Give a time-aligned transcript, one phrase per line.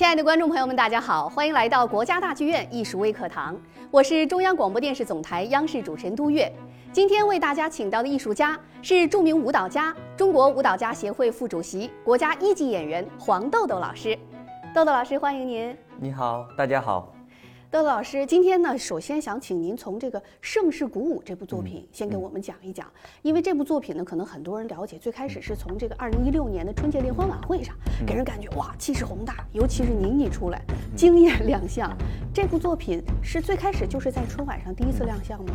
[0.00, 3.54] 亲爱的观众朋友们，大家好，欢迎来到国家大剧院艺术微课堂，
[3.90, 6.50] 我是中央广播电视总台央视主持人都月。
[6.90, 14.18] 今天为大家请到的艺术家是著名舞蹈家、中国舞蹈家协会副主席、国家一级演员黄豆豆老师。
[14.74, 15.76] 豆豆老师，欢迎您。
[15.98, 17.12] 你好，大家好。
[17.72, 22.84] 豆豆老师，今天呢，首先想请您从这个《盛世鼓舞》这部作品先给我们讲一讲，
[23.22, 27.72] 因为这部作品呢，可能很多人了解，最开始是从这个二零一六年的春节联欢晚会上，
[28.04, 30.60] 给人感觉哇，气势宏大，尤其是您一出来，
[30.96, 31.96] 惊艳亮相。
[32.34, 35.54] 这部作品是最开始就是在春晚上第一次亮相吗？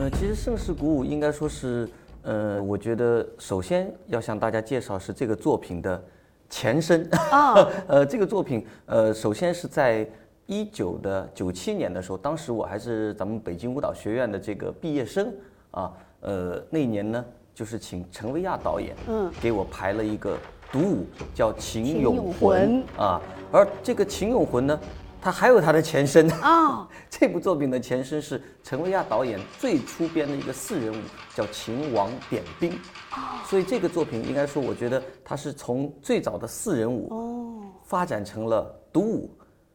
[0.00, 1.88] 呃，其实《盛世鼓舞》应该说是，
[2.22, 6.02] 呃，我觉得首先要向大家介绍是这个作品的。
[6.48, 7.08] 前身。
[7.30, 10.08] 啊， 呃，这个作品，呃，首先是在
[10.46, 15.32] 一九的九七年的时候，当时我还是咱们北京舞蹈学院的这个毕业生
[15.70, 20.36] 啊，呃，那年呢，就是请陈维亚导演，嗯，给我排了一个
[20.72, 23.20] 独舞，叫《秦咏魂》啊，
[23.52, 24.80] 而这个《秦咏魂》呢。
[25.20, 26.88] 它还有它的前身啊！
[27.10, 30.96] 这部作品的前身是陈维亚导演最初编的一个四人舞，
[31.34, 32.70] 叫《秦王点兵》
[33.10, 33.42] 啊。
[33.44, 39.30] 所以这个作品应该说，我觉得它是从最早的四人舞哦，发展成了独舞。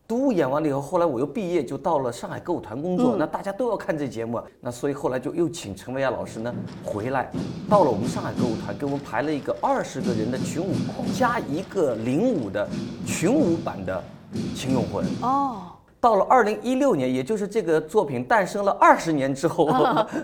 [0.05, 3.15] 独舞演完了以后，后来我又毕业，就到了上海歌舞团工作。
[3.17, 7.31] 那大家都要看这节目，那所以后来就又请陈维亚老师呢回来，
[7.69, 10.73] 到了我们上海歌舞团，给我们排了一个二十个人的群舞，
[11.17, 12.67] 加一个领舞的
[13.05, 13.95] 群舞版的。
[14.55, 19.69] 《秦俑魂》哦，到了二零一六年，也就是这个作品诞生了二十年之后，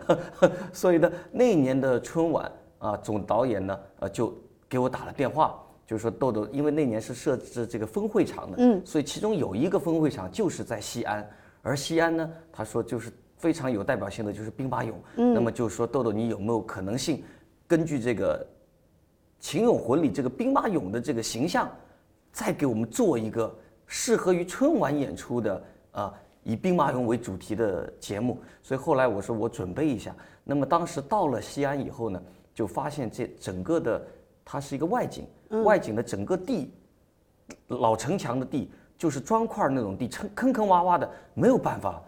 [0.73, 4.33] 所以呢，那一年的春晚啊，总导演呢，呃，就
[4.67, 11.30] 给我打了电话，就是说豆豆，因为那年是设置这个分会场的，嗯，所以其中有一个分会场就是在西安，
[11.61, 17.23] 而西安呢，他说就是非常有代表性的就是兵马俑，嗯，那么就是说豆豆，你有没有可能性，
[17.67, 18.37] 根据这个
[19.39, 21.70] 《秦俑魂》里这个兵马俑的这个形象，
[22.33, 23.55] 再给我们做一个。
[23.92, 25.64] 适合于春晚演出的
[25.94, 26.14] 啊，
[26.44, 30.16] 以兵马俑为主题的节目，所以后来我说我准备一下。
[30.44, 32.22] 那么当时到了西安以后呢，
[32.54, 34.02] 就发现这整个的
[34.45, 35.27] 它是一个外景，
[35.64, 36.72] 外景的整个地，
[37.67, 42.00] 老城墙的地就是砖块那种地，坑坑坑洼洼的，没有办法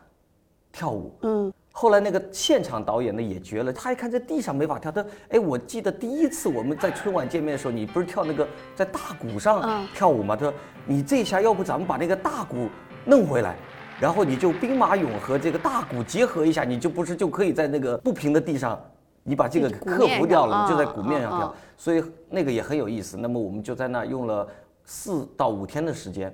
[0.71, 1.11] 跳舞。
[1.23, 1.51] 嗯。
[1.81, 10.35] 后来那个现场导演呢也绝了，他一看在地上没法跳，他哎，我记得第一次我们在春晚见面的时候，你不是跳那个在大鼓上跳舞吗？
[10.35, 10.53] 他说
[10.85, 12.69] 你这下要不咱们把那个大鼓
[13.03, 13.55] 弄回来，
[13.99, 18.79] 然后你就兵马俑和这个大鼓结合一下，你就不是就可以在那个不平的地上，
[19.23, 23.17] 你把这个克服掉了，你就在鼓面上跳，所以那个也很有意思。
[23.17, 24.47] 那么我们就在那用了
[24.85, 26.31] 四到五天的时间。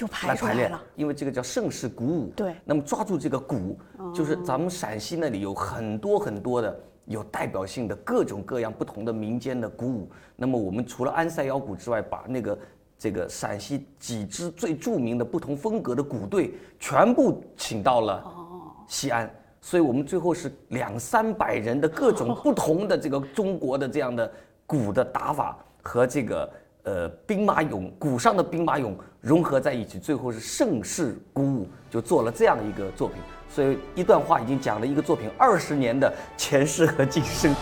[0.00, 2.32] 就排出来了，因为这个叫盛世鼓舞。
[2.34, 3.78] 对，那么抓住这个鼓，
[4.14, 6.74] 就是咱们陕西那里有很多很多的
[7.04, 10.10] 有代表性的各种各样不同的民间的鼓舞。
[10.36, 12.58] 那么我们除了安塞腰鼓之外，把那个
[12.98, 18.24] 这个陕西几支最著名的不同风格的鼓队全部请到了
[18.88, 19.30] 西安，
[19.60, 24.32] 所以我们最后是两三百人的各种不同的这个 中国的这样的
[24.64, 26.50] 鼓的打法和这个。
[26.84, 33.18] 呃，兵马俑鼓上的兵马俑融合在一起，最后是盛世鼓舞，就做了这样一个作品。
[33.48, 37.54] 所以一段话已经讲了一个作品二十年的前世和今生。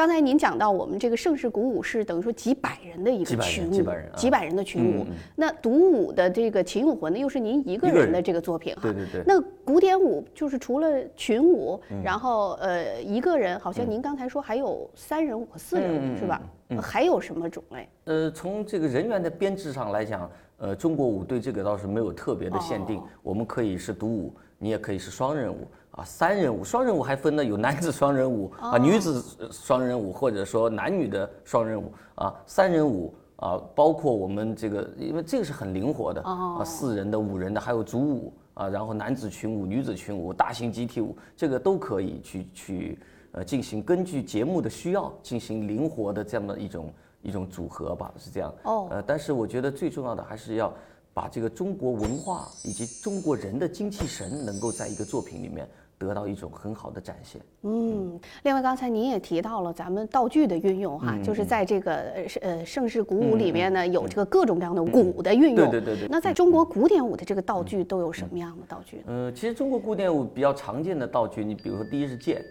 [0.00, 5.04] 刚才您讲到，我们这个盛世鼓舞是等于说几百人的一个群舞，几百人，几百人的群舞。
[5.36, 8.80] 那独舞的这个秦俑魂呢，又是您一个人的这个作品哈。
[8.80, 9.22] 对对对。
[9.26, 16.40] 那古典舞就是除了群舞，然后呃一个人，好像您刚才说还有三人舞和四人舞是吧？
[16.80, 17.86] 还有什么种类？
[18.04, 25.68] 呃，从这个人员的编制上来讲，呃，中国舞对这个倒是没有特别的限定，我们可以是独舞，你也可以是双人舞。
[26.00, 42.98] 啊，三人舞、双人舞还分呢，有男子双人舞啊，女子双人舞，或者说男女的双人舞啊，三人舞啊，包括我们这个，因为这个是很灵活的啊，四人的、五人的，还有组舞啊，然后男子群舞、女子群舞、大型集体舞，这个都可以去去
[43.32, 48.50] 呃进行，根据节目的需要进行灵活的这样的一种一种组合吧，是这样。
[48.62, 50.72] 哦，呃，但是我觉得最重要的还是要
[51.12, 55.68] 把这个中国文化以及中国人的精气神能够在一个作品里面。
[56.00, 57.40] 得到一种很好的展现。
[57.62, 61.94] 嗯，另外刚才您也提到了咱们道具的运用哈，就是在这个
[62.40, 65.70] 呃盛世鼓舞里面呢，有这个各种各样的鼓的运用。
[65.70, 66.08] 对对对对。
[66.08, 69.02] 那在中国古典舞的这个道具都有什么样的道具？
[69.06, 72.42] 呃，其实中国古典舞比较常见的道具，你比如说第一是剑，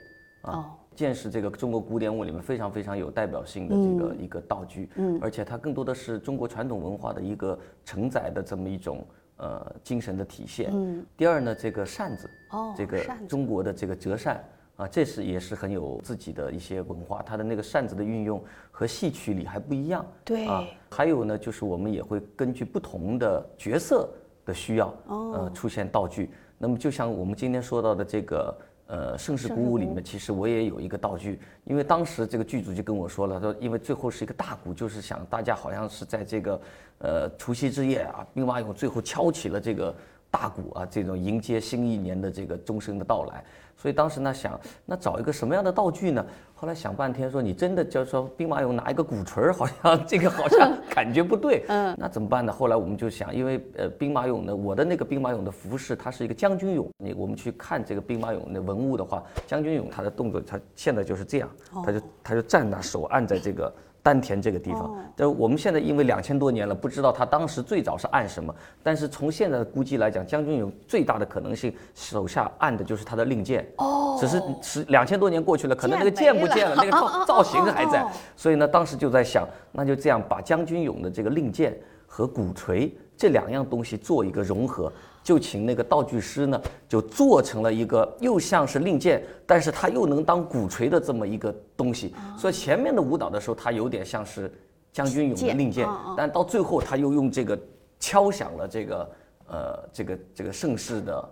[0.41, 9.03] 啊，剑是这个中国古典舞里面非常非常有代表性的这个一个道具，嗯，而且它更多的是中国传统文化的一个承载的这么一种
[9.39, 10.69] 呃精神的体现。
[10.71, 14.43] 嗯，第二呢，这个扇子，哦，这个中国的这个折扇
[14.75, 20.05] 啊，这是也是很有自己的一些文化，它的那个扇子的运用和戏曲里还不一样。
[20.23, 24.07] 对，啊，还有呢，就是我们也会根据不同的角色
[24.45, 26.29] 的需要，呃，出现道具。
[26.57, 28.55] 那么就像我们今天说到的这个。
[28.89, 36.61] 呃，盛世鼓舞里面，其实我也有一个道具，因为当时这个剧组就跟我说了，说因为最后是一个大鼓，就是想大家好像是在这个，
[36.97, 39.93] 呃，除夕之夜啊，兵马俑最后敲起了这个
[40.31, 43.43] 大鼓啊，这种迎接新一年的这个钟声的到来。
[43.75, 46.25] 所以当时呢想，那找一个什么样的道具呢？
[46.53, 51.63] 后来想半天，说你真的就说兵马俑拿一个鼓槌儿，好像这个好像感觉不对。
[51.69, 52.51] 嗯，那怎么办呢？
[52.51, 56.89] 后来我们就想，因为呃兵马俑呢，我的那个兵马俑的服饰它是一个将军俑。
[56.97, 61.49] 你我们去看这个兵马俑的文物的话，将军俑它的动作，它现在就是这样，
[61.85, 63.73] 他就他就站那，手按在这个。
[64.09, 68.51] 丹田这个地方，但我们现在因为两千多年了，不知道他当时最早是按什么。
[68.81, 73.63] 但是从现在的估计来讲，将军有最大的可能性手下按的就是他的令箭。
[73.77, 78.03] 哦，只是是两千多年过去了，可能那个剑不见了， 那个造造型还在。
[78.35, 81.77] 所以呢，当时就在想，那就这样把将军俑的这个令箭
[82.09, 84.91] 和鼓槌这两样东西做一个融合。
[85.21, 92.15] 就请那个道具师呢，就做成了一个又像是令箭，但是它又能当鼓槌的这么一个东西。
[92.35, 94.51] 所以前面的舞蹈的时候，它有点像是
[94.91, 97.59] 将军俑的令箭，但到最后他又用这个
[97.99, 99.11] 敲响了这个
[99.47, 101.29] 呃这个这个盛世的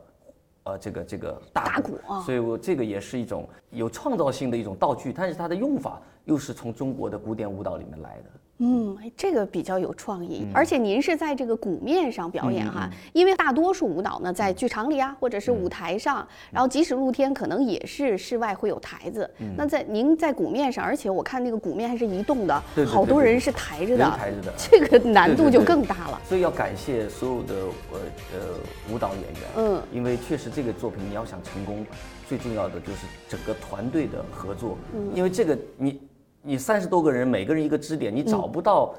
[0.65, 1.97] 呃这个这个大鼓。
[2.23, 8.29] 所以我这个也是一种有创造性的一种道具，但是它的用法又是从中国的古典舞蹈里面来的。
[8.59, 19.29] 嗯，这个比较有创意，而且您是在这个鼓面上表演哈，因为大多数舞蹈呢在剧场里啊，或者是舞台上，然后即使露天，可能也是室外会有台子。
[19.55, 26.19] 那在您在鼓面上，而且我看那个鼓面还是移动的，好多人是抬着的，抬着的，这个难度就更大了。
[26.27, 27.53] 所以要感谢所有的
[27.91, 27.99] 呃
[28.33, 31.85] 呃舞蹈演员，嗯，因为确实这个作品你要想成功，
[32.27, 36.01] 最重要的就是整个团队的合作，嗯，因为这个你。
[36.41, 38.93] 你三十多个人，每个人一个支点，你找不到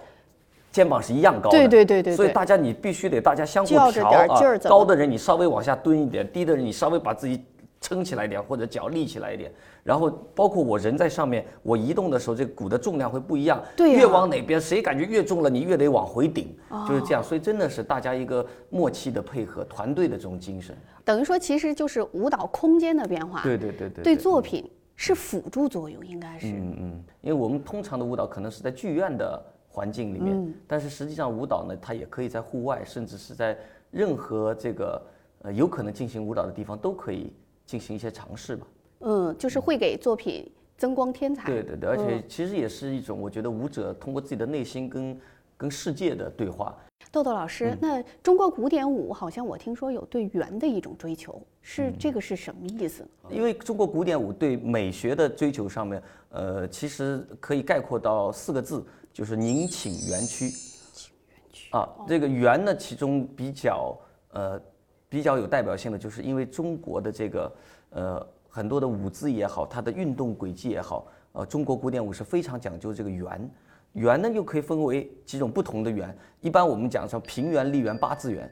[0.71, 1.57] 肩膀是一样高的。
[1.57, 2.17] 对对对对。
[2.17, 4.59] 所以大家你必须得大家相互调啊。
[4.65, 7.43] 高的人你稍微往下蹲一点，低的人你稍微把自己
[7.81, 9.51] 撑起来一点，或者脚立起来一点。
[9.83, 13.63] 然后包括我人在上面，我移动的时候，这个鼓的重量会不一样。
[13.75, 13.93] 对。
[13.93, 16.55] 越往哪边，谁感觉越重了，你越得往回顶，
[16.87, 17.25] 就是这样。
[17.25, 20.77] 所以真的是大家一个默契的配合，团队的这种精神。
[21.03, 23.41] 等于说，其实就是舞蹈空间的变化。
[23.43, 24.05] 对对对对。
[24.05, 24.69] 对作品。
[24.99, 26.49] 是辅助作用，应该是。
[26.49, 33.57] 嗯嗯，因为我们通常的舞蹈可能是在剧院的环境里面，但是实际上舞蹈呢，它也可以在户外，甚至是在
[33.93, 35.01] 任何这个
[35.43, 37.33] 呃有可能进行舞蹈的地方都可以
[37.65, 38.67] 进行一些尝试吧。
[38.99, 41.47] 嗯，就是会给作品增光添彩。
[41.47, 45.17] 对对对，而且其实也是一种，我觉得舞者通过自己的内心跟
[45.59, 46.75] 跟世界的对话。
[47.11, 53.07] 豆豆老师，那中国古典舞好像我听说有对圆的一种追求，是这个是什么意思？
[53.31, 60.51] 因为中国古典舞对美学的追求上面，呃，其实可以概括到四个字，就是宁请圆曲。
[60.93, 63.99] 请圆曲啊，这个圆呢，其中比较
[64.33, 64.61] 呃
[65.09, 67.57] 比较有代表性的，就是因为中国的这个
[67.91, 73.51] 呃很多的舞姿也好，它的运动轨迹也好，呃，中国古典舞是非常讲究这个圆。
[73.95, 78.49] 圆呢又可以分为几种不同的圆，一般我们讲说平圆、立圆、八字圆，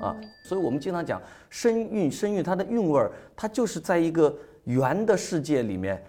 [0.00, 6.02] 啊，所以我们经常讲声韵，声韵它的韵味儿，它就是在一个圆的世界里面，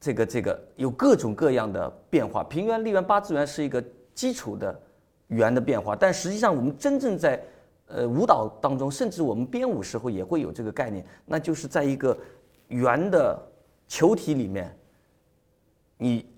[0.00, 2.42] 这个这个有各种各样的变化。
[2.44, 4.80] 平圆、立圆、八字圆是一个基础的
[5.26, 7.42] 圆的变化，但实际上我们真正在
[7.88, 12.16] 呃舞蹈当中，甚至我们编舞时候也会有这个概念，那就是在一个
[12.68, 13.38] 圆的
[13.88, 14.74] 球体里面，
[15.98, 16.29] 你。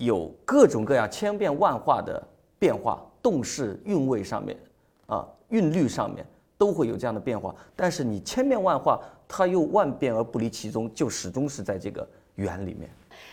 [0.00, 2.26] 有各种各样千变万化的
[2.58, 4.56] 变化，动势、韵味上面，
[5.04, 6.26] 啊，韵律上面
[6.56, 7.54] 都会有这样的变化。
[7.76, 12.88] 但是你千变万化，它又万变而不离其宗，就始终是在这个圆里面。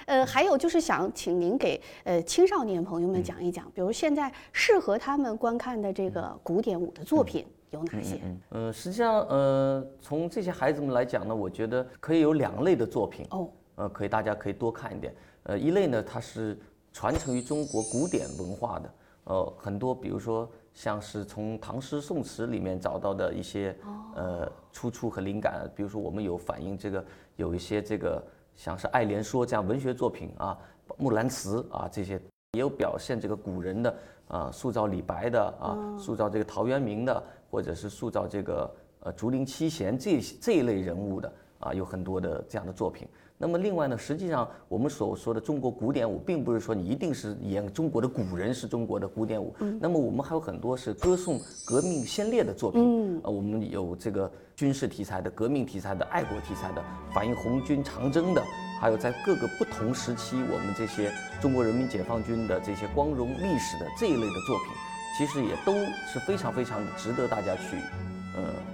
[0.07, 8.19] 呃，还有就是想请您给呃青少年朋友们讲一讲，比如现在适合他们观看的这个古典舞的作品有哪些？
[8.49, 15.15] 呃，实际上，呃，从这些孩子们来讲呢，我觉得可以有两类的作品哦，呃，可以大家可以多看一点。
[15.47, 16.59] 呃，一类呢，它是
[16.91, 23.73] 传承于中国古典文化的，呃，很多，比如说像是从唐诗宋词里面找到的一些
[24.13, 27.03] 呃出处和灵感，比如说我们有反映这个
[27.37, 28.21] 有一些这个
[28.57, 30.57] 像是《爱莲说》这样文学作品啊，
[30.97, 32.19] 《木兰辞》啊这些，
[32.51, 33.95] 也有表现这个古人的
[34.27, 43.07] 啊，塑造李白的啊，塑造这个陶渊明的，或者是塑造这个呃竹林七贤这这一类人物的啊，有很多的这样的作品。
[43.39, 49.55] 那么另外呢，实际上我们所说的中国古典舞，并不是说你一定是演中国的古人是中国的古典舞。
[49.79, 53.21] 那么我们还有很多是歌颂革命先烈的作品。
[53.23, 56.83] 啊，我们有这个军事题材的、革命题材的、爱国题材的、
[57.13, 58.43] 反映红军长征的，
[58.81, 64.73] 还有在各个不同时期我们这些中国人民解放军的这些光荣历史的这一类的作品，
[65.15, 65.73] 其实也都
[66.11, 68.16] 是非常非常值得大家去呃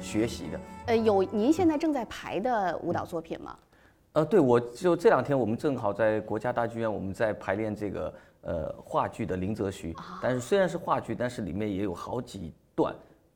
[0.04, 0.60] 学习的。
[0.88, 3.58] 呃，有您现在正在排的舞蹈作品吗？
[4.12, 9.96] 呃，对，我就这两天我们正好在国家大剧院，我们在排练这个呃话剧的林则徐。
[10.22, 12.94] 但是虽然是话剧，但是里面也有好几段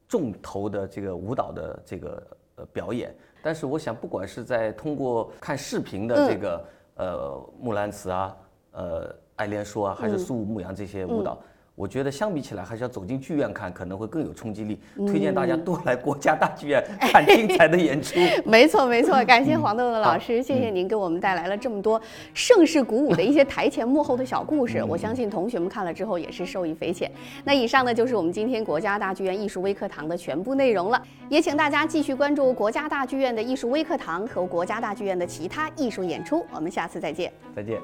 [0.07, 3.15] 重头的这个舞蹈的这个呃表演。
[3.41, 6.65] 但是我想，不管是在通过看视频的这个
[6.97, 8.37] 呃木兰辞啊、
[8.71, 11.39] 呃爱莲说啊，还是苏武牧羊这些舞蹈。
[11.77, 14.79] 我觉得相比起来，还是要走进剧院看，可能会更有冲击力。
[15.05, 18.19] 推荐大家多来国家大剧院看精彩的演出。
[18.43, 22.01] 没错，没错，感谢黄豆豆老师，谢谢您给我们带来了这么多
[22.33, 24.83] 盛世鼓舞的一些台前幕后的小故事。
[24.89, 27.11] 我相信同学们看了之后也是受益匪浅。
[27.43, 36.43] 那以上呢就是我们今天国家大剧院艺术微课堂的全部内容了，也请大家继续关注国家大剧院的艺术微课堂和国家大剧院的其他艺术演出。
[36.51, 37.31] 我们下次再见。
[37.55, 37.77] 再见。